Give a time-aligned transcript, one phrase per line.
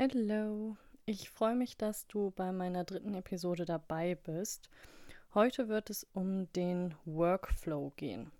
[0.00, 0.76] Hallo,
[1.06, 4.70] ich freue mich, dass du bei meiner dritten Episode dabei bist.
[5.34, 8.30] Heute wird es um den Workflow gehen.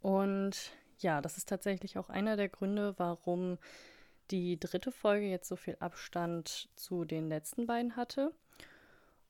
[0.00, 3.58] Und ja, das ist tatsächlich auch einer der Gründe, warum
[4.30, 8.32] die dritte Folge jetzt so viel Abstand zu den letzten beiden hatte.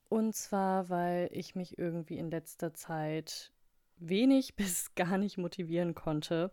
[0.07, 3.51] Und zwar, weil ich mich irgendwie in letzter Zeit
[3.97, 6.49] wenig bis gar nicht motivieren konnte,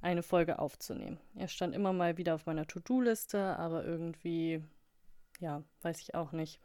[0.00, 1.18] eine Folge aufzunehmen.
[1.34, 4.62] Er stand immer mal wieder auf meiner To-Do-Liste, aber irgendwie,
[5.40, 6.60] ja, weiß ich auch nicht,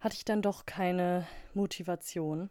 [0.00, 2.50] hatte ich dann doch keine Motivation.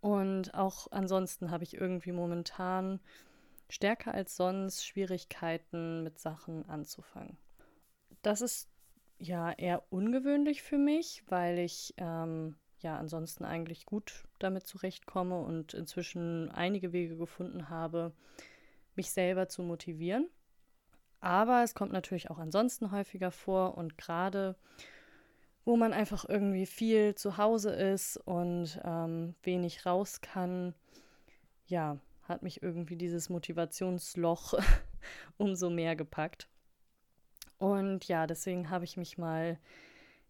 [0.00, 3.00] Und auch ansonsten habe ich irgendwie momentan
[3.68, 7.38] stärker als sonst Schwierigkeiten mit Sachen anzufangen.
[8.22, 8.68] Das ist
[9.18, 15.74] ja eher ungewöhnlich für mich, weil ich ähm, ja ansonsten eigentlich gut damit zurechtkomme und
[15.74, 18.12] inzwischen einige Wege gefunden habe,
[18.96, 20.28] mich selber zu motivieren.
[21.20, 24.56] Aber es kommt natürlich auch ansonsten häufiger vor und gerade
[25.64, 30.74] wo man einfach irgendwie viel zu Hause ist und ähm, wenig raus kann,
[31.66, 34.54] ja, hat mich irgendwie dieses Motivationsloch
[35.38, 36.48] umso mehr gepackt.
[37.58, 39.58] Und ja, deswegen habe ich mich mal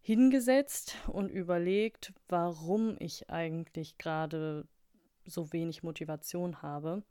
[0.00, 4.68] hingesetzt und überlegt, warum ich eigentlich gerade
[5.24, 7.02] so wenig Motivation habe.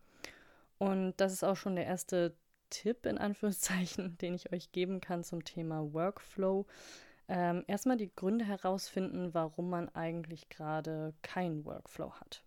[0.83, 2.35] Und das ist auch schon der erste
[2.69, 6.65] Tipp in Anführungszeichen, den ich euch geben kann zum Thema Workflow.
[7.29, 12.43] Ähm, erstmal die Gründe herausfinden, warum man eigentlich gerade keinen Workflow hat.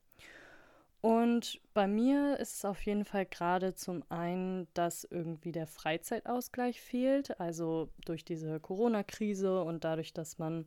[1.01, 6.79] Und bei mir ist es auf jeden Fall gerade zum einen, dass irgendwie der Freizeitausgleich
[6.79, 10.67] fehlt, also durch diese Corona-Krise und dadurch, dass man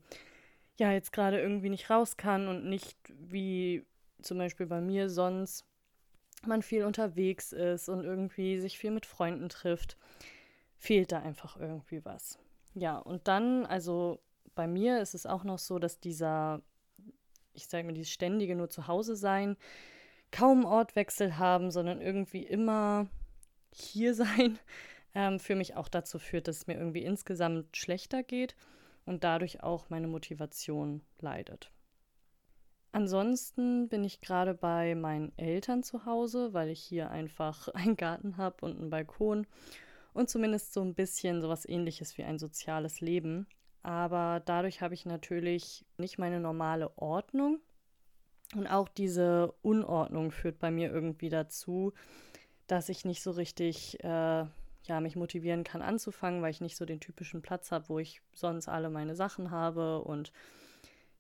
[0.80, 3.86] ja jetzt gerade irgendwie nicht raus kann und nicht wie
[4.23, 5.69] zum Beispiel bei mir sonst
[6.48, 9.98] man viel unterwegs ist und irgendwie sich viel mit Freunden trifft,
[10.78, 12.40] fehlt da einfach irgendwie was.
[12.73, 14.20] Ja, und dann, also
[14.56, 16.62] bei mir ist es auch noch so, dass dieser,
[17.54, 19.58] ich sage mal, dieses ständige nur zu Hause sein,
[20.32, 23.08] kaum Ortwechsel haben, sondern irgendwie immer
[23.73, 24.60] hier sein,
[25.16, 28.56] ähm, für mich auch dazu führt, dass es mir irgendwie insgesamt schlechter geht
[29.06, 31.71] und dadurch auch meine Motivation leidet.
[32.92, 38.38] Ansonsten bin ich gerade bei meinen Eltern zu Hause, weil ich hier einfach einen Garten
[38.38, 39.45] habe und einen Balkon
[40.14, 43.48] und zumindest so ein bisschen sowas ähnliches wie ein soziales Leben.
[43.83, 47.60] Aber dadurch habe ich natürlich nicht meine normale Ordnung.
[48.55, 51.94] Und auch diese Unordnung führt bei mir irgendwie dazu,
[52.66, 54.45] dass ich nicht so richtig äh,
[54.83, 58.21] ja, mich motivieren kann anzufangen, weil ich nicht so den typischen Platz habe, wo ich
[58.33, 60.33] sonst alle meine Sachen habe und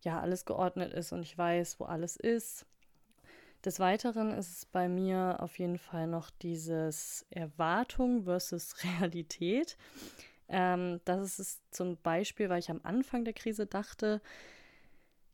[0.01, 2.65] ja alles geordnet ist und ich weiß, wo alles ist.
[3.65, 9.77] Des Weiteren ist es bei mir auf jeden Fall noch dieses Erwartung versus Realität.
[10.47, 14.21] Ähm, das ist es zum Beispiel, weil ich am Anfang der Krise dachte,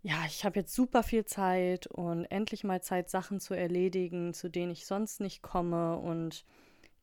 [0.02, 4.50] ja, ich habe jetzt super viel Zeit und endlich mal Zeit, Sachen zu erledigen, zu
[4.50, 5.98] denen ich sonst nicht komme.
[5.98, 6.46] Und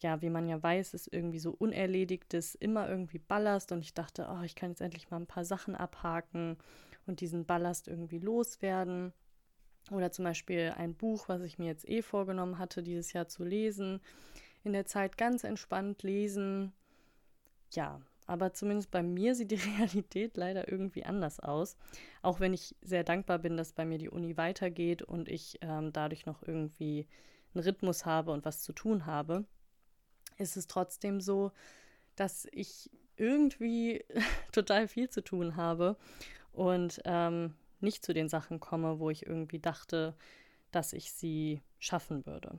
[0.00, 3.72] ja, wie man ja weiß, ist irgendwie so Unerledigtes immer irgendwie Ballast.
[3.72, 6.58] Und ich dachte, oh, ich kann jetzt endlich mal ein paar Sachen abhaken
[7.06, 9.12] und diesen Ballast irgendwie loswerden.
[9.90, 13.44] Oder zum Beispiel ein Buch, was ich mir jetzt eh vorgenommen hatte, dieses Jahr zu
[13.44, 14.00] lesen.
[14.64, 16.72] In der Zeit ganz entspannt lesen.
[17.72, 21.76] Ja, aber zumindest bei mir sieht die Realität leider irgendwie anders aus.
[22.22, 25.92] Auch wenn ich sehr dankbar bin, dass bei mir die Uni weitergeht und ich ähm,
[25.92, 27.08] dadurch noch irgendwie
[27.54, 29.44] einen Rhythmus habe und was zu tun habe,
[30.38, 31.52] ist es trotzdem so,
[32.14, 34.04] dass ich irgendwie
[34.52, 35.96] total viel zu tun habe
[36.52, 40.14] und ähm, nicht zu den Sachen komme, wo ich irgendwie dachte,
[40.70, 42.58] dass ich sie schaffen würde.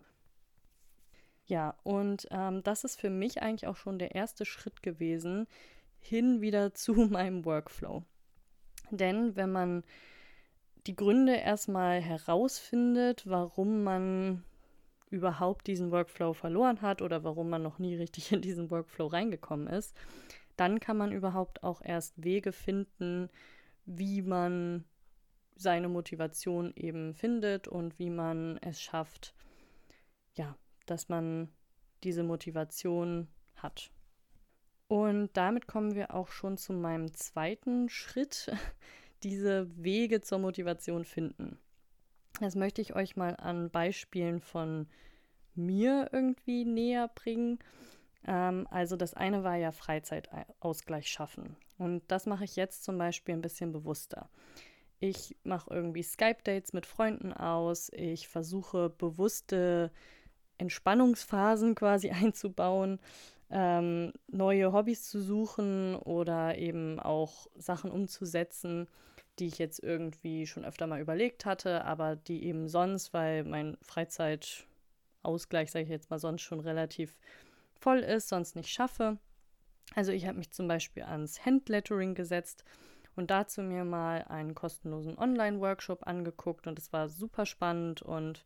[1.45, 5.47] Ja, und ähm, das ist für mich eigentlich auch schon der erste Schritt gewesen,
[5.99, 8.03] hin wieder zu meinem Workflow.
[8.91, 9.83] Denn wenn man
[10.87, 14.43] die Gründe erstmal herausfindet, warum man
[15.09, 19.67] überhaupt diesen Workflow verloren hat oder warum man noch nie richtig in diesen Workflow reingekommen
[19.67, 19.95] ist,
[20.57, 23.29] dann kann man überhaupt auch erst Wege finden,
[23.85, 24.85] wie man
[25.56, 29.34] seine Motivation eben findet und wie man es schafft,
[30.34, 31.50] ja, dass man
[32.03, 33.91] diese Motivation hat.
[34.88, 38.52] Und damit kommen wir auch schon zu meinem zweiten Schritt,
[39.24, 41.58] diese Wege zur Motivation finden.
[42.40, 44.88] Das möchte ich euch mal an Beispielen von
[45.56, 47.59] mir irgendwie näher bringen.
[48.26, 51.56] Ähm, also das eine war ja Freizeitausgleich schaffen.
[51.84, 54.30] Und das mache ich jetzt zum Beispiel ein bisschen bewusster.
[55.02, 57.91] Ich mache irgendwie Skype-Dates mit Freunden aus.
[57.94, 59.91] Ich versuche bewusste
[60.58, 63.00] Entspannungsphasen quasi einzubauen.
[63.50, 68.88] ähm, neue Hobbys zu suchen oder eben auch Sachen umzusetzen,
[69.40, 73.78] die ich jetzt irgendwie schon öfter mal überlegt hatte, aber die eben sonst, weil mein
[73.82, 77.18] Freizeitausgleich, sage ich jetzt mal, sonst schon relativ
[77.76, 79.18] voll ist, sonst nicht schaffe.
[79.95, 82.63] Also ich habe mich zum Beispiel ans Handlettering gesetzt
[83.16, 88.43] und dazu mir mal einen kostenlosen Online-Workshop angeguckt und es war super spannend und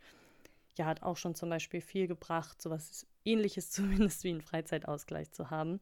[0.77, 5.49] ja, hat auch schon zum Beispiel viel gebracht, sowas ähnliches zumindest wie einen Freizeitausgleich zu
[5.49, 5.79] haben.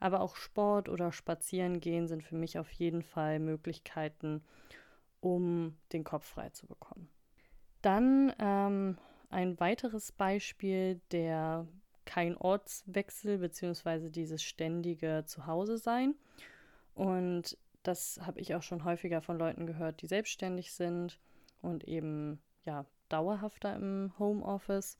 [0.00, 4.42] Aber auch Sport oder Spazierengehen sind für mich auf jeden Fall Möglichkeiten,
[5.20, 7.08] um den Kopf frei zu bekommen.
[7.82, 8.98] Dann ähm,
[9.30, 11.68] ein weiteres Beispiel, der
[12.04, 14.10] kein Ortswechsel bzw.
[14.10, 16.14] dieses ständige Zuhause sein.
[16.94, 21.18] Und das habe ich auch schon häufiger von Leuten gehört, die selbstständig sind
[21.60, 24.98] und eben ja dauerhafter im Homeoffice.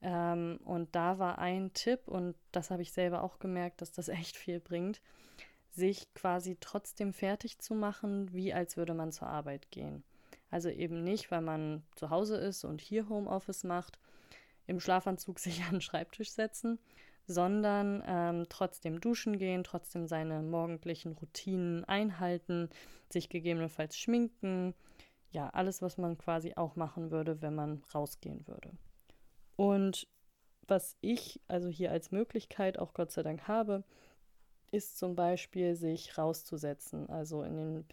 [0.00, 4.08] Ähm, und da war ein Tipp, und das habe ich selber auch gemerkt, dass das
[4.08, 5.00] echt viel bringt,
[5.70, 10.04] sich quasi trotzdem fertig zu machen, wie als würde man zur Arbeit gehen.
[10.50, 13.98] Also eben nicht, weil man zu Hause ist und hier Homeoffice macht,
[14.66, 16.78] im Schlafanzug sich an den Schreibtisch setzen,
[17.26, 22.68] sondern ähm, trotzdem duschen gehen, trotzdem seine morgendlichen Routinen einhalten,
[23.10, 24.74] sich gegebenenfalls schminken,
[25.30, 28.70] ja, alles, was man quasi auch machen würde, wenn man rausgehen würde.
[29.56, 30.06] Und
[30.66, 33.84] was ich also hier als Möglichkeit auch Gott sei Dank habe,
[34.70, 37.84] ist zum Beispiel sich rauszusetzen, also in den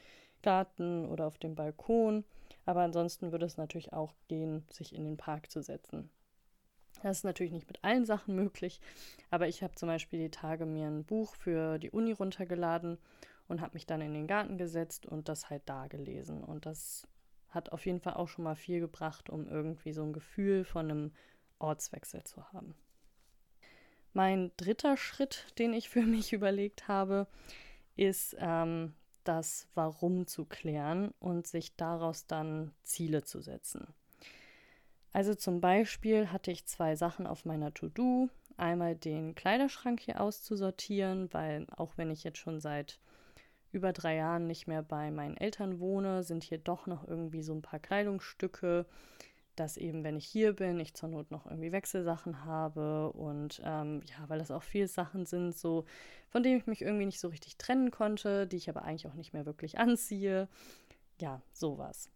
[0.41, 2.23] Garten oder auf dem Balkon.
[2.65, 6.09] Aber ansonsten würde es natürlich auch gehen, sich in den Park zu setzen.
[7.01, 8.81] Das ist natürlich nicht mit allen Sachen möglich,
[9.29, 12.97] aber ich habe zum Beispiel die Tage mir ein Buch für die Uni runtergeladen
[13.47, 16.43] und habe mich dann in den Garten gesetzt und das halt da gelesen.
[16.43, 17.07] Und das
[17.49, 20.89] hat auf jeden Fall auch schon mal viel gebracht, um irgendwie so ein Gefühl von
[20.89, 21.11] einem
[21.57, 22.75] Ortswechsel zu haben.
[24.13, 27.27] Mein dritter Schritt, den ich für mich überlegt habe,
[27.95, 28.93] ist ähm,
[29.23, 33.87] das Warum zu klären und sich daraus dann Ziele zu setzen.
[35.11, 38.29] Also zum Beispiel hatte ich zwei Sachen auf meiner To-Do.
[38.57, 42.99] Einmal den Kleiderschrank hier auszusortieren, weil auch wenn ich jetzt schon seit
[43.71, 47.53] über drei Jahren nicht mehr bei meinen Eltern wohne, sind hier doch noch irgendwie so
[47.53, 48.85] ein paar Kleidungsstücke,
[49.55, 54.01] dass eben, wenn ich hier bin, ich zur Not noch irgendwie Wechselsachen habe und ähm,
[54.05, 55.85] ja, weil das auch viele Sachen sind, so
[56.29, 59.15] von denen ich mich irgendwie nicht so richtig trennen konnte, die ich aber eigentlich auch
[59.15, 60.47] nicht mehr wirklich anziehe.
[61.19, 62.09] Ja, sowas.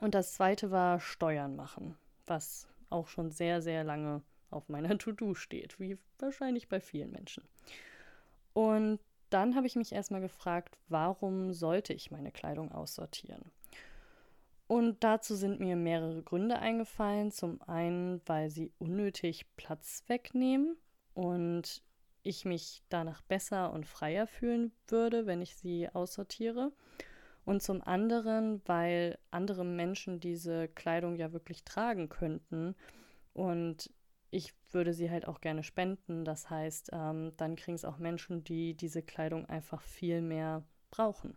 [0.00, 5.34] Und das zweite war Steuern machen, was auch schon sehr, sehr lange auf meiner To-Do
[5.34, 7.44] steht, wie wahrscheinlich bei vielen Menschen.
[8.52, 9.00] Und
[9.30, 13.50] dann habe ich mich erstmal gefragt, warum sollte ich meine Kleidung aussortieren?
[14.66, 17.30] Und dazu sind mir mehrere Gründe eingefallen.
[17.30, 20.76] Zum einen, weil sie unnötig Platz wegnehmen
[21.12, 21.82] und
[22.22, 26.72] ich mich danach besser und freier fühlen würde, wenn ich sie aussortiere.
[27.44, 32.74] Und zum anderen, weil andere Menschen diese Kleidung ja wirklich tragen könnten
[33.34, 33.90] und
[34.30, 36.24] ich würde sie halt auch gerne spenden.
[36.24, 41.36] Das heißt, ähm, dann kriegen es auch Menschen, die diese Kleidung einfach viel mehr brauchen.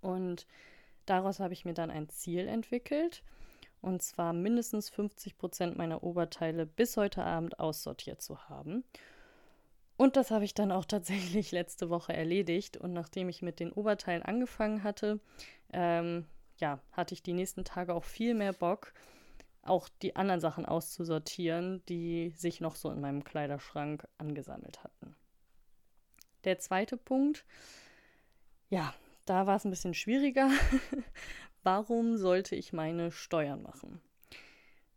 [0.00, 0.46] Und
[1.06, 3.22] daraus habe ich mir dann ein Ziel entwickelt.
[3.80, 8.82] Und zwar mindestens 50 Prozent meiner Oberteile bis heute Abend aussortiert zu haben.
[9.96, 12.76] Und das habe ich dann auch tatsächlich letzte Woche erledigt.
[12.76, 15.20] Und nachdem ich mit den Oberteilen angefangen hatte,
[15.72, 16.26] ähm,
[16.58, 18.92] ja, hatte ich die nächsten Tage auch viel mehr Bock,
[19.62, 25.16] auch die anderen Sachen auszusortieren, die sich noch so in meinem Kleiderschrank angesammelt hatten.
[26.44, 27.44] Der zweite Punkt,
[28.68, 30.50] ja, da war es ein bisschen schwieriger.
[31.62, 34.02] Warum sollte ich meine Steuern machen?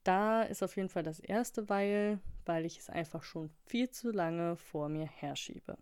[0.08, 4.10] Da ist auf jeden Fall das erste Weil, weil ich es einfach schon viel zu
[4.10, 5.78] lange vor mir herschiebe.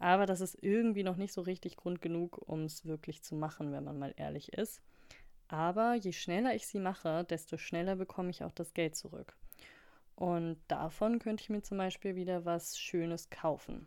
[0.00, 3.70] Aber das ist irgendwie noch nicht so richtig Grund genug, um es wirklich zu machen,
[3.70, 4.82] wenn man mal ehrlich ist.
[5.46, 9.36] Aber je schneller ich sie mache, desto schneller bekomme ich auch das Geld zurück.
[10.16, 13.86] Und davon könnte ich mir zum Beispiel wieder was Schönes kaufen.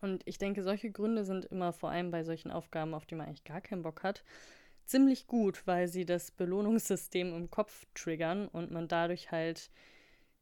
[0.00, 3.28] Und ich denke, solche Gründe sind immer vor allem bei solchen Aufgaben, auf die man
[3.28, 4.24] eigentlich gar keinen Bock hat,
[4.90, 9.70] ziemlich gut, weil sie das Belohnungssystem im Kopf triggern und man dadurch halt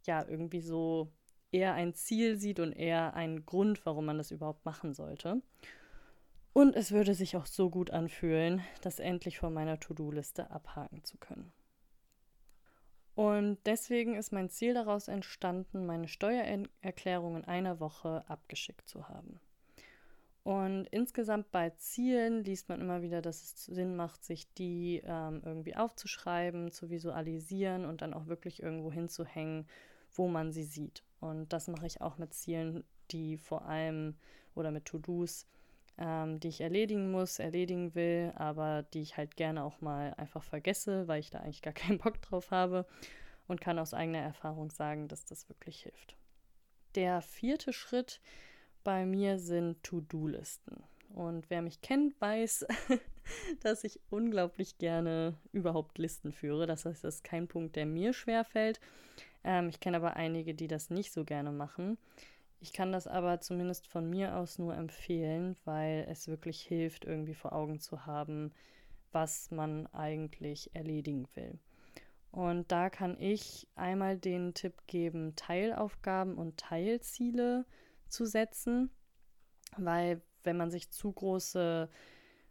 [0.04, 1.12] ja irgendwie so
[1.52, 5.42] eher ein Ziel sieht und eher einen Grund, warum man das überhaupt machen sollte.
[6.52, 11.18] Und es würde sich auch so gut anfühlen, das endlich von meiner To-Do-Liste abhaken zu
[11.18, 11.52] können.
[13.14, 19.40] Und deswegen ist mein Ziel daraus entstanden, meine Steuererklärung in einer Woche abgeschickt zu haben.
[20.48, 25.42] Und insgesamt bei Zielen liest man immer wieder, dass es Sinn macht, sich die ähm,
[25.44, 29.68] irgendwie aufzuschreiben, zu visualisieren und dann auch wirklich irgendwo hinzuhängen,
[30.10, 31.04] wo man sie sieht.
[31.20, 34.16] Und das mache ich auch mit Zielen, die vor allem
[34.54, 35.46] oder mit To-Dos,
[35.98, 40.44] ähm, die ich erledigen muss, erledigen will, aber die ich halt gerne auch mal einfach
[40.44, 42.86] vergesse, weil ich da eigentlich gar keinen Bock drauf habe
[43.48, 46.16] und kann aus eigener Erfahrung sagen, dass das wirklich hilft.
[46.94, 48.22] Der vierte Schritt
[48.88, 50.82] bei mir sind To-Do-Listen.
[51.14, 52.64] Und wer mich kennt, weiß,
[53.60, 56.66] dass ich unglaublich gerne überhaupt Listen führe.
[56.66, 58.80] Das heißt, das ist kein Punkt, der mir schwerfällt.
[59.44, 61.98] Ähm, ich kenne aber einige, die das nicht so gerne machen.
[62.60, 67.34] Ich kann das aber zumindest von mir aus nur empfehlen, weil es wirklich hilft, irgendwie
[67.34, 68.52] vor Augen zu haben,
[69.12, 71.58] was man eigentlich erledigen will.
[72.30, 77.66] Und da kann ich einmal den Tipp geben, Teilaufgaben und Teilziele
[78.08, 78.90] zu setzen,
[79.76, 81.88] weil wenn man sich zu große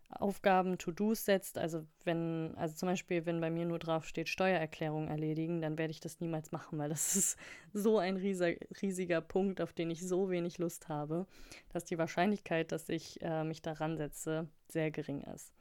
[0.10, 1.58] Aufgaben, To-Dos setzt.
[1.58, 5.92] Also wenn, also zum Beispiel, wenn bei mir nur drauf steht, Steuererklärung erledigen, dann werde
[5.92, 7.38] ich das niemals machen, weil das ist
[7.74, 11.28] so ein riesiger, riesiger Punkt, auf den ich so wenig Lust habe,
[11.74, 15.54] dass die Wahrscheinlichkeit, dass ich äh, mich daran setze, sehr gering ist.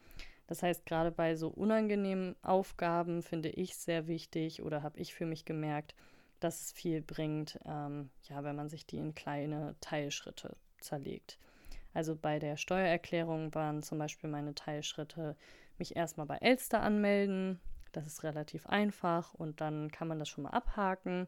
[0.47, 5.27] Das heißt, gerade bei so unangenehmen Aufgaben finde ich sehr wichtig oder habe ich für
[5.27, 5.97] mich gemerkt,
[6.41, 11.39] dass es viel bringt, ähm, ja, wenn man sich die in kleine Teilschritte zerlegt.
[11.95, 15.37] Also bei der Steuererklärung waren zum Beispiel meine Teilschritte,
[15.79, 17.61] mich erstmal bei Elster anmelden.
[17.93, 21.27] Das ist relativ einfach und dann kann man das schon mal abhaken.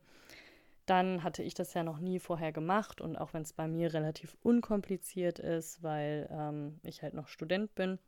[0.85, 3.93] Dann hatte ich das ja noch nie vorher gemacht und auch wenn es bei mir
[3.93, 7.99] relativ unkompliziert ist, weil ähm, ich halt noch Student bin,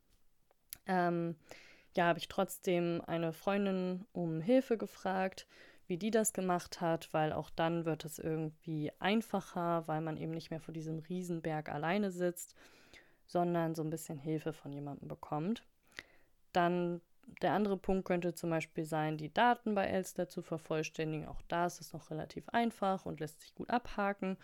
[0.86, 1.36] ähm,
[1.94, 5.46] ja, habe ich trotzdem eine Freundin um Hilfe gefragt
[5.90, 10.30] wie die das gemacht hat, weil auch dann wird es irgendwie einfacher, weil man eben
[10.30, 12.54] nicht mehr vor diesem Riesenberg alleine sitzt,
[13.26, 15.64] sondern so ein bisschen Hilfe von jemandem bekommt.
[16.52, 17.00] Dann
[17.42, 21.26] der andere Punkt könnte zum Beispiel sein, die Daten bei Elster zu vervollständigen.
[21.26, 24.36] Auch da ist es noch relativ einfach und lässt sich gut abhaken.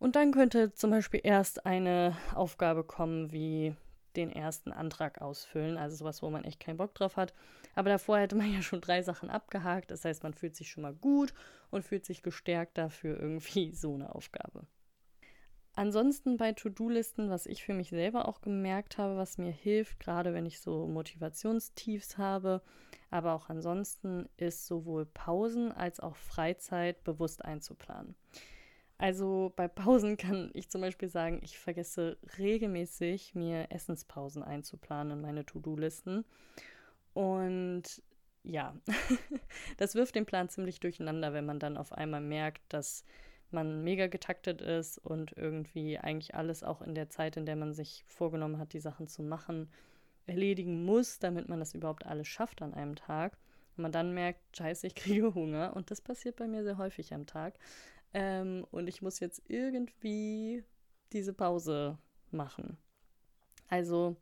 [0.00, 3.74] Und dann könnte zum Beispiel erst eine Aufgabe kommen, wie
[4.16, 5.76] den ersten Antrag ausfüllen.
[5.76, 7.32] Also sowas, wo man echt keinen Bock drauf hat.
[7.78, 9.92] Aber davor hätte man ja schon drei Sachen abgehakt.
[9.92, 11.32] Das heißt, man fühlt sich schon mal gut
[11.70, 14.66] und fühlt sich gestärkt dafür irgendwie so eine Aufgabe.
[15.74, 20.34] Ansonsten bei To-Do-Listen, was ich für mich selber auch gemerkt habe, was mir hilft, gerade
[20.34, 22.62] wenn ich so Motivationstiefs habe,
[23.12, 28.16] aber auch ansonsten, ist sowohl Pausen als auch Freizeit bewusst einzuplanen.
[28.96, 35.20] Also bei Pausen kann ich zum Beispiel sagen, ich vergesse regelmäßig, mir Essenspausen einzuplanen in
[35.20, 36.24] meine To-Do-Listen.
[37.18, 38.00] Und
[38.44, 38.76] ja,
[39.76, 43.04] das wirft den Plan ziemlich durcheinander, wenn man dann auf einmal merkt, dass
[43.50, 47.74] man mega getaktet ist und irgendwie eigentlich alles auch in der Zeit, in der man
[47.74, 49.68] sich vorgenommen hat, die Sachen zu machen,
[50.26, 53.36] erledigen muss, damit man das überhaupt alles schafft an einem Tag.
[53.76, 55.74] Und man dann merkt, scheiße, ich kriege Hunger.
[55.74, 57.58] Und das passiert bei mir sehr häufig am Tag.
[58.14, 60.62] Ähm, und ich muss jetzt irgendwie
[61.12, 61.98] diese Pause
[62.30, 62.78] machen.
[63.66, 64.14] Also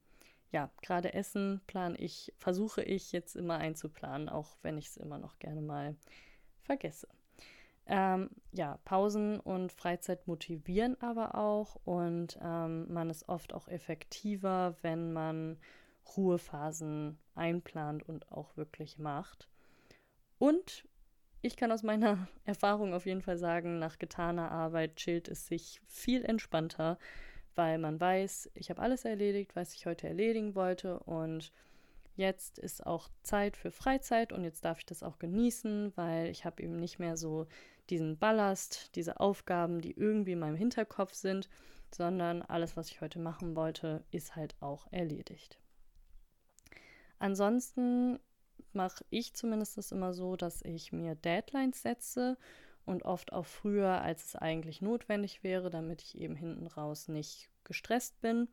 [0.53, 5.19] ja, gerade Essen plane ich, versuche ich jetzt immer einzuplanen, auch wenn ich es immer
[5.19, 5.97] noch gerne mal
[6.62, 7.09] vergesse.
[7.88, 14.76] Ähm, ja, Pausen und Freizeit motivieren aber auch und ähm, man ist oft auch effektiver,
[14.83, 15.57] wenn man
[16.17, 19.49] Ruhephasen einplant und auch wirklich macht.
[20.38, 20.85] Und
[21.43, 25.81] ich kann aus meiner Erfahrung auf jeden Fall sagen, nach getaner Arbeit chillt es sich
[25.87, 26.99] viel entspannter,
[27.57, 31.53] weil man weiß, ich habe alles erledigt, was ich heute erledigen wollte und
[32.17, 36.45] jetzt ist auch Zeit für Freizeit und jetzt darf ich das auch genießen, weil ich
[36.45, 37.47] habe eben nicht mehr so
[37.91, 41.49] diesen Ballast, diese Aufgaben, die irgendwie in meinem Hinterkopf sind,
[41.95, 45.59] sondern alles, was ich heute machen wollte, ist halt auch erledigt.
[47.19, 48.19] Ansonsten
[48.73, 52.37] mache ich zumindest das immer so, dass ich mir Deadlines setze
[52.87, 57.50] und oft auch früher, als es eigentlich notwendig wäre, damit ich eben hinten raus nicht
[57.64, 58.49] gestresst bin.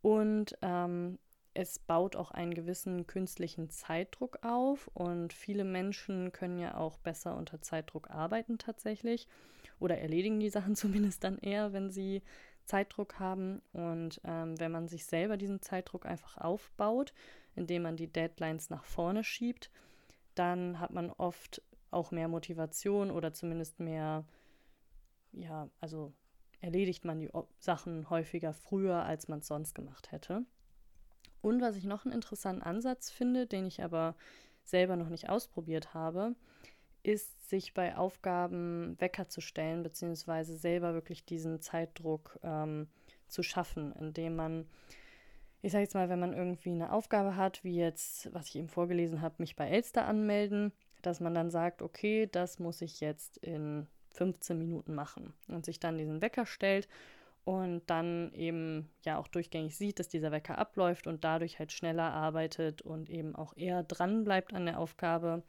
[0.00, 1.18] Und ähm,
[1.54, 7.36] es baut auch einen gewissen künstlichen Zeitdruck auf und viele Menschen können ja auch besser
[7.36, 9.28] unter Zeitdruck arbeiten tatsächlich
[9.78, 12.22] oder erledigen die Sachen zumindest dann eher, wenn sie
[12.64, 13.60] Zeitdruck haben.
[13.72, 17.12] Und ähm, wenn man sich selber diesen Zeitdruck einfach aufbaut,
[17.54, 19.70] indem man die Deadlines nach vorne schiebt,
[20.34, 21.60] dann hat man oft
[21.92, 24.24] auch mehr Motivation oder zumindest mehr,
[25.32, 26.12] ja, also
[26.60, 30.44] erledigt man die Sachen häufiger früher, als man es sonst gemacht hätte.
[31.40, 34.14] Und was ich noch einen interessanten Ansatz finde, den ich aber
[34.64, 36.36] selber noch nicht ausprobiert habe,
[37.02, 42.86] ist, sich bei Aufgaben Wecker zu stellen, beziehungsweise selber wirklich diesen Zeitdruck ähm,
[43.26, 44.66] zu schaffen, indem man
[45.62, 48.68] ich sage jetzt mal, wenn man irgendwie eine Aufgabe hat, wie jetzt, was ich eben
[48.68, 50.72] vorgelesen habe, mich bei Elster anmelden,
[51.02, 55.80] dass man dann sagt, okay, das muss ich jetzt in 15 Minuten machen und sich
[55.80, 56.88] dann diesen Wecker stellt
[57.44, 62.12] und dann eben ja auch durchgängig sieht, dass dieser Wecker abläuft und dadurch halt schneller
[62.12, 65.42] arbeitet und eben auch eher dran bleibt an der Aufgabe,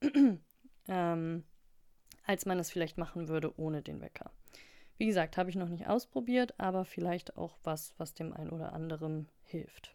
[0.88, 1.44] ähm,
[2.24, 4.30] als man es vielleicht machen würde ohne den Wecker.
[4.98, 8.72] Wie gesagt, habe ich noch nicht ausprobiert, aber vielleicht auch was, was dem einen oder
[8.72, 9.94] anderen hilft.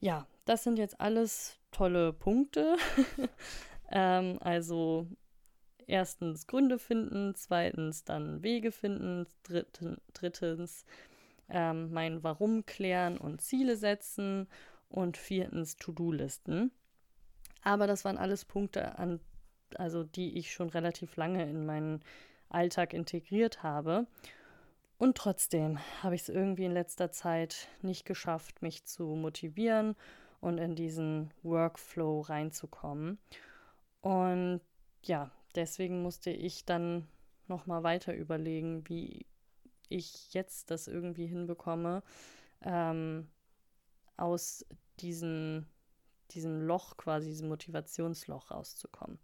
[0.00, 2.76] Ja, das sind jetzt alles tolle Punkte.
[3.92, 5.06] ähm, also
[5.86, 10.84] erstens Gründe finden, zweitens dann Wege finden, dritten, drittens
[11.48, 14.48] ähm, mein Warum klären und Ziele setzen
[14.88, 16.72] und viertens To-Do-Listen.
[17.62, 19.20] Aber das waren alles Punkte, an,
[19.76, 22.00] also die ich schon relativ lange in meinen
[22.48, 24.06] Alltag integriert habe.
[24.98, 29.96] Und trotzdem habe ich es irgendwie in letzter Zeit nicht geschafft, mich zu motivieren
[30.40, 33.18] und in diesen Workflow reinzukommen.
[34.02, 34.60] Und
[35.04, 37.08] ja, deswegen musste ich dann
[37.48, 39.26] nochmal weiter überlegen, wie
[39.88, 42.02] ich jetzt das irgendwie hinbekomme,
[42.62, 43.28] ähm,
[44.16, 44.64] aus
[45.00, 45.66] diesen,
[46.32, 49.18] diesem Loch, quasi diesem Motivationsloch rauszukommen.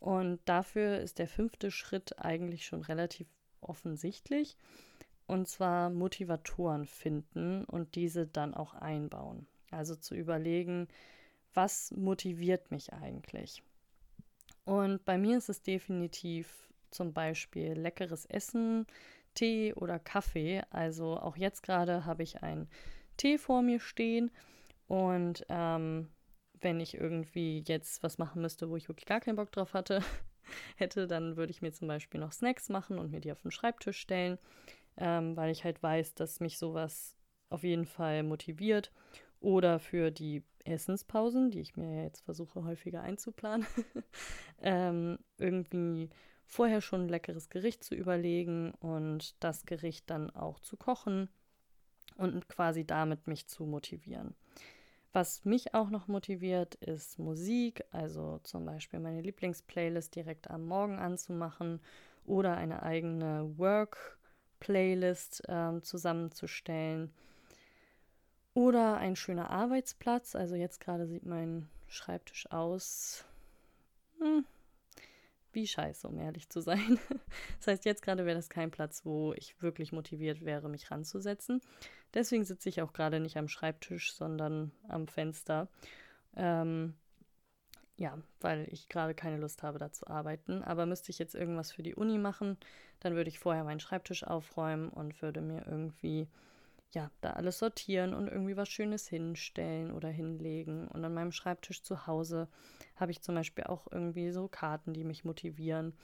[0.00, 3.26] Und dafür ist der fünfte Schritt eigentlich schon relativ
[3.60, 4.56] offensichtlich.
[5.26, 9.46] Und zwar Motivatoren finden und diese dann auch einbauen.
[9.70, 10.88] Also zu überlegen,
[11.54, 13.62] was motiviert mich eigentlich?
[14.64, 18.86] Und bei mir ist es definitiv zum Beispiel leckeres Essen,
[19.34, 20.62] Tee oder Kaffee.
[20.70, 22.68] Also auch jetzt gerade habe ich einen
[23.16, 24.30] Tee vor mir stehen
[24.86, 26.08] und ähm,
[26.60, 30.02] wenn ich irgendwie jetzt was machen müsste, wo ich wirklich gar keinen Bock drauf hatte,
[30.76, 33.50] hätte, dann würde ich mir zum Beispiel noch Snacks machen und mir die auf den
[33.50, 34.38] Schreibtisch stellen,
[34.96, 37.16] ähm, weil ich halt weiß, dass mich sowas
[37.50, 38.92] auf jeden Fall motiviert.
[39.40, 43.66] Oder für die Essenspausen, die ich mir jetzt versuche häufiger einzuplanen,
[44.62, 46.10] ähm, irgendwie
[46.46, 51.28] vorher schon ein leckeres Gericht zu überlegen und das Gericht dann auch zu kochen
[52.16, 54.34] und quasi damit mich zu motivieren.
[55.12, 60.98] Was mich auch noch motiviert, ist Musik, also zum Beispiel meine Lieblingsplaylist direkt am Morgen
[60.98, 61.80] anzumachen
[62.24, 67.12] oder eine eigene Work-Playlist äh, zusammenzustellen
[68.54, 70.34] oder ein schöner Arbeitsplatz.
[70.34, 73.24] Also jetzt gerade sieht mein Schreibtisch aus.
[74.18, 74.44] Hm,
[75.54, 76.98] wie scheiße, um ehrlich zu sein.
[77.58, 81.62] Das heißt, jetzt gerade wäre das kein Platz, wo ich wirklich motiviert wäre, mich ranzusetzen.
[82.12, 85.68] Deswegen sitze ich auch gerade nicht am Schreibtisch, sondern am Fenster.
[86.36, 86.94] Ähm,
[87.96, 90.62] ja, weil ich gerade keine Lust habe, da zu arbeiten.
[90.62, 92.58] Aber müsste ich jetzt irgendwas für die Uni machen,
[93.00, 96.28] dann würde ich vorher meinen Schreibtisch aufräumen und würde mir irgendwie
[96.94, 100.88] ja, da alles sortieren und irgendwie was Schönes hinstellen oder hinlegen.
[100.88, 102.48] Und an meinem Schreibtisch zu Hause
[102.96, 105.94] habe ich zum Beispiel auch irgendwie so Karten, die mich motivieren.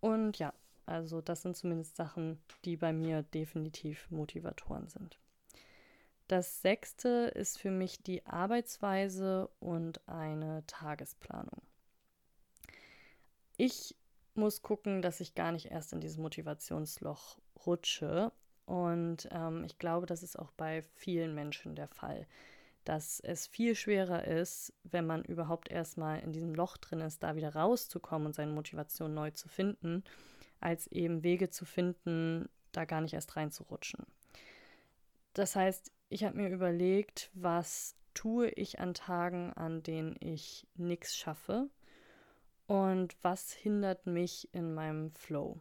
[0.00, 0.52] Und ja,
[0.86, 5.18] also das sind zumindest Sachen, die bei mir definitiv Motivatoren sind.
[6.26, 11.62] Das sechste ist für mich die Arbeitsweise und eine Tagesplanung.
[13.56, 13.94] Ich
[14.34, 18.32] muss gucken, dass ich gar nicht erst in dieses Motivationsloch rutsche,
[18.66, 22.26] und ähm, ich glaube, das ist auch bei vielen Menschen der Fall,
[22.84, 27.36] dass es viel schwerer ist, wenn man überhaupt erstmal in diesem Loch drin ist, da
[27.36, 30.04] wieder rauszukommen und seine Motivation neu zu finden,
[30.60, 34.04] als eben Wege zu finden, da gar nicht erst reinzurutschen.
[35.32, 41.16] Das heißt, ich habe mir überlegt, was tue ich an Tagen, an denen ich nichts
[41.16, 41.68] schaffe
[42.66, 45.60] und was hindert mich in meinem Flow.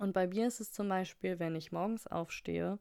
[0.00, 2.78] Und bei mir ist es zum Beispiel, wenn ich morgens aufstehe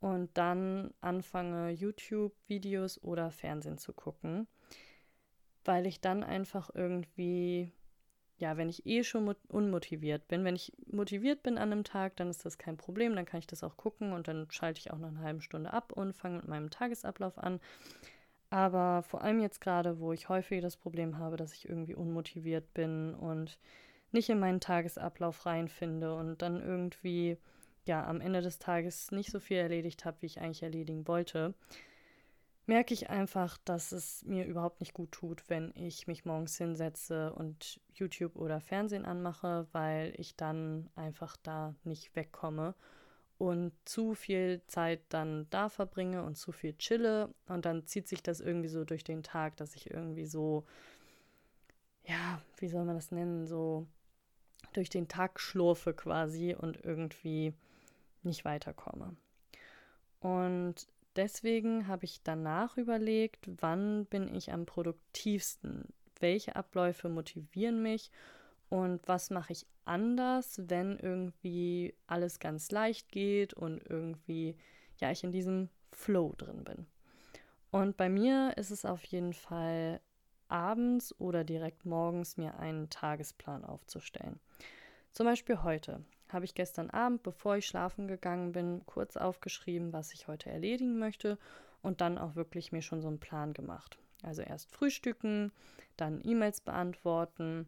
[0.00, 4.48] und dann anfange, YouTube-Videos oder Fernsehen zu gucken,
[5.64, 7.70] weil ich dann einfach irgendwie,
[8.38, 12.28] ja, wenn ich eh schon unmotiviert bin, wenn ich motiviert bin an einem Tag, dann
[12.28, 14.98] ist das kein Problem, dann kann ich das auch gucken und dann schalte ich auch
[14.98, 17.60] noch eine halbe Stunde ab und fange mit meinem Tagesablauf an.
[18.50, 22.74] Aber vor allem jetzt gerade, wo ich häufig das Problem habe, dass ich irgendwie unmotiviert
[22.74, 23.60] bin und
[24.12, 27.38] nicht in meinen Tagesablauf reinfinde und dann irgendwie
[27.84, 31.54] ja am Ende des Tages nicht so viel erledigt habe, wie ich eigentlich erledigen wollte,
[32.66, 37.32] merke ich einfach, dass es mir überhaupt nicht gut tut, wenn ich mich morgens hinsetze
[37.32, 42.74] und YouTube oder Fernsehen anmache, weil ich dann einfach da nicht wegkomme
[43.38, 48.22] und zu viel Zeit dann da verbringe und zu viel chille und dann zieht sich
[48.22, 50.64] das irgendwie so durch den Tag, dass ich irgendwie so
[52.04, 53.86] ja, wie soll man das nennen, so
[54.72, 57.54] durch den Tag schlurfe quasi und irgendwie
[58.22, 59.16] nicht weiterkomme.
[60.20, 65.86] Und deswegen habe ich danach überlegt, wann bin ich am produktivsten?
[66.20, 68.10] Welche Abläufe motivieren mich?
[68.72, 74.56] und was mache ich anders, wenn irgendwie alles ganz leicht geht und irgendwie,
[74.96, 76.86] ja, ich in diesem Flow drin bin.
[77.70, 80.00] Und bei mir ist es auf jeden Fall
[80.52, 84.38] abends oder direkt morgens mir einen Tagesplan aufzustellen.
[85.12, 90.14] Zum Beispiel heute habe ich gestern Abend, bevor ich schlafen gegangen bin, kurz aufgeschrieben, was
[90.14, 91.38] ich heute erledigen möchte
[91.82, 93.98] und dann auch wirklich mir schon so einen Plan gemacht.
[94.22, 95.52] Also erst frühstücken,
[95.96, 97.66] dann E-Mails beantworten,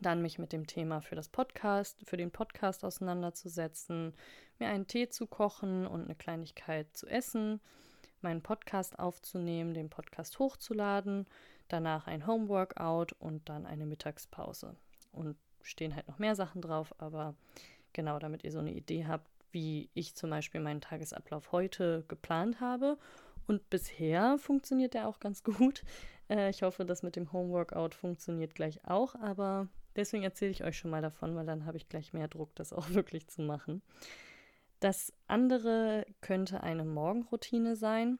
[0.00, 4.14] dann mich mit dem Thema für das Podcast, für den Podcast auseinanderzusetzen,
[4.58, 7.60] mir einen Tee zu kochen und eine Kleinigkeit zu essen,
[8.20, 11.26] meinen Podcast aufzunehmen, den Podcast hochzuladen,
[11.72, 14.76] danach ein Homeworkout und dann eine Mittagspause.
[15.12, 17.34] Und stehen halt noch mehr Sachen drauf, aber
[17.92, 22.60] genau, damit ihr so eine Idee habt, wie ich zum Beispiel meinen Tagesablauf heute geplant
[22.60, 22.98] habe.
[23.46, 25.82] Und bisher funktioniert der auch ganz gut.
[26.28, 30.78] Äh, ich hoffe, das mit dem Homeworkout funktioniert gleich auch, aber deswegen erzähle ich euch
[30.78, 33.82] schon mal davon, weil dann habe ich gleich mehr Druck, das auch wirklich zu machen.
[34.78, 38.18] Das andere könnte eine Morgenroutine sein.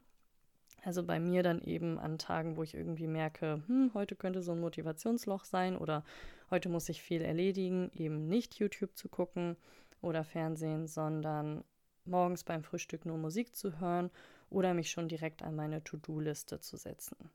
[0.85, 4.53] Also bei mir dann eben an Tagen, wo ich irgendwie merke, hm, heute könnte so
[4.53, 6.05] ein Motivationsloch sein oder
[6.51, 9.57] heute muss ich viel erledigen, eben nicht YouTube zu gucken
[10.01, 11.64] oder Fernsehen, sondern
[12.05, 14.11] morgens beim Frühstück nur Musik zu hören
[14.49, 17.31] oder mich schon direkt an meine To-Do-Liste zu setzen.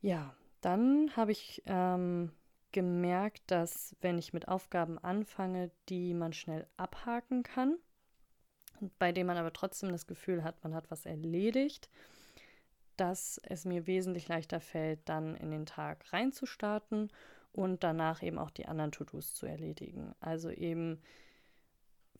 [0.00, 2.32] Ja, dann habe ich ähm,
[2.72, 7.76] gemerkt, dass wenn ich mit Aufgaben anfange, die man schnell abhaken kann,
[8.98, 11.88] bei denen man aber trotzdem das Gefühl hat, man hat was erledigt,
[12.96, 17.10] dass es mir wesentlich leichter fällt, dann in den Tag reinzustarten
[17.52, 20.14] und danach eben auch die anderen To-Dos zu erledigen.
[20.20, 21.00] Also eben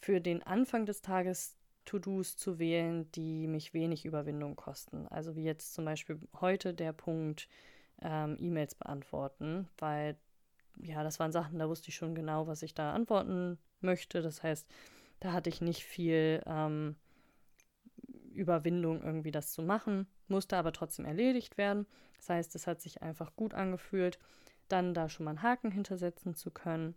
[0.00, 5.06] für den Anfang des Tages To-Dos zu wählen, die mich wenig Überwindung kosten.
[5.08, 7.48] Also wie jetzt zum Beispiel heute der Punkt
[8.02, 10.16] ähm, E-Mails beantworten, weil
[10.80, 14.22] ja, das waren Sachen, da wusste ich schon genau, was ich da antworten möchte.
[14.22, 14.68] Das heißt,
[15.20, 16.96] da hatte ich nicht viel ähm,
[18.32, 21.86] Überwindung, irgendwie das zu machen, musste aber trotzdem erledigt werden.
[22.18, 24.18] Das heißt, es hat sich einfach gut angefühlt,
[24.68, 26.94] dann da schon mal einen Haken hintersetzen zu können.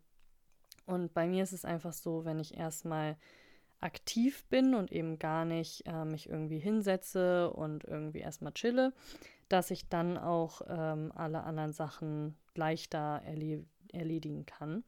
[0.86, 3.18] Und bei mir ist es einfach so, wenn ich erstmal
[3.80, 8.94] aktiv bin und eben gar nicht äh, mich irgendwie hinsetze und irgendwie erstmal chille,
[9.50, 14.84] dass ich dann auch ähm, alle anderen Sachen leichter erle erledigen kann.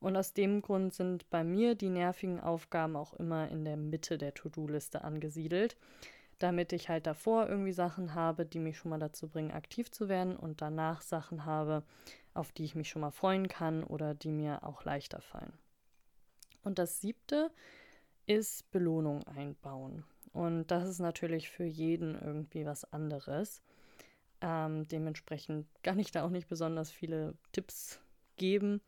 [0.00, 4.18] Und aus dem Grund sind bei mir die nervigen Aufgaben auch immer in der Mitte
[4.18, 5.76] der To-Do-Liste angesiedelt,
[6.38, 10.08] damit ich halt davor irgendwie Sachen habe, die mich schon mal dazu bringen, aktiv zu
[10.08, 11.82] werden und danach Sachen habe,
[12.34, 15.54] auf die ich mich schon mal freuen kann oder die mir auch leichter fallen.
[16.62, 17.50] Und das siebte
[18.26, 20.04] ist Belohnung einbauen.
[20.32, 23.62] Und das ist natürlich für jeden irgendwie was anderes.
[24.42, 28.00] Ähm, dementsprechend kann ich da auch nicht besonders viele Tipps
[28.36, 28.82] geben.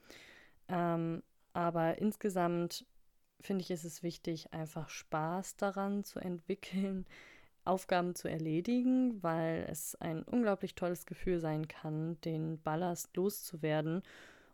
[0.68, 2.86] Ähm, aber insgesamt
[3.40, 7.06] finde ich, ist es wichtig, einfach Spaß daran zu entwickeln,
[7.64, 14.02] Aufgaben zu erledigen, weil es ein unglaublich tolles Gefühl sein kann, den Ballast loszuwerden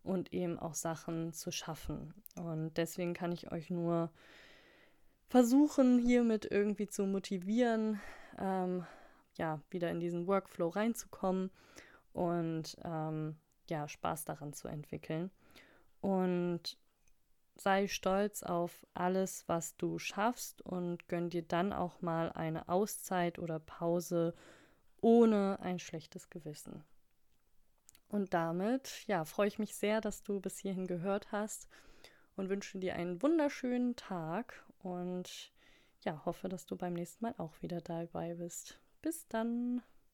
[0.02, 2.12] und eben auch Sachen zu schaffen.
[2.34, 4.10] Und deswegen kann ich euch nur
[5.28, 8.00] versuchen, hiermit irgendwie zu motivieren,
[8.38, 8.84] ähm,
[9.36, 11.50] ja, wieder in diesen Workflow reinzukommen
[12.12, 13.36] und ähm,
[13.68, 15.30] ja, Spaß daran zu entwickeln.
[16.04, 16.76] Und
[17.56, 23.38] sei stolz auf alles, was du schaffst und gönn dir dann auch mal eine Auszeit
[23.38, 24.34] oder Pause
[25.00, 26.84] ohne ein schlechtes Gewissen.
[28.10, 31.68] Und damit, ja, freue ich mich sehr, dass du bis hierhin gehört hast
[32.36, 35.54] und wünsche dir einen wunderschönen Tag und
[36.02, 38.78] ja, hoffe, dass du beim nächsten Mal auch wieder dabei bist.
[39.00, 39.82] Bis dann.